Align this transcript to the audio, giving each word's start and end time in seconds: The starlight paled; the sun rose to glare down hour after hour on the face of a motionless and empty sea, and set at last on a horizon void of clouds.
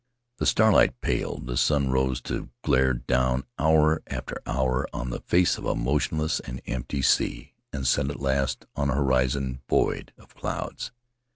The 0.39 0.47
starlight 0.47 0.99
paled; 1.01 1.45
the 1.45 1.55
sun 1.55 1.91
rose 1.91 2.21
to 2.21 2.49
glare 2.63 2.95
down 2.95 3.43
hour 3.59 4.01
after 4.07 4.41
hour 4.47 4.87
on 4.91 5.11
the 5.11 5.19
face 5.19 5.59
of 5.59 5.65
a 5.65 5.75
motionless 5.75 6.39
and 6.39 6.59
empty 6.65 7.03
sea, 7.03 7.53
and 7.71 7.85
set 7.85 8.09
at 8.09 8.19
last 8.19 8.65
on 8.75 8.89
a 8.89 8.95
horizon 8.95 9.61
void 9.69 10.11
of 10.17 10.33
clouds. 10.33 10.91